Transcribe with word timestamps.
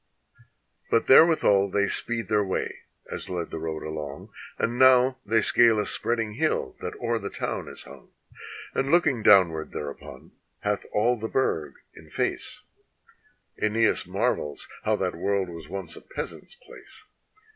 ]But 0.89 1.05
therewithal 1.05 1.69
they 1.69 1.87
speed 1.87 2.27
their 2.27 2.43
way 2.43 2.79
as 3.11 3.29
led 3.29 3.51
the 3.51 3.59
road 3.59 3.83
along; 3.83 4.31
And 4.57 4.79
now 4.79 5.19
they 5.23 5.43
scale 5.43 5.77
a 5.79 5.85
spreading 5.85 6.33
hill 6.33 6.75
that 6.79 6.95
o'er 6.99 7.19
the 7.19 7.29
town 7.29 7.67
is 7.67 7.83
hung, 7.83 8.09
And 8.73 8.89
looking 8.89 9.21
downward 9.21 9.73
thereupon 9.73 10.31
hath 10.61 10.87
all 10.91 11.19
the 11.19 11.27
burg 11.29 11.75
in 11.93 12.09
face, 12.09 12.61
^neas 13.61 14.07
marvels 14.07 14.67
how 14.85 14.95
that 14.95 15.13
world 15.13 15.49
was 15.49 15.69
once 15.69 15.95
a 15.95 16.01
peasants' 16.01 16.55
place. 16.55 17.03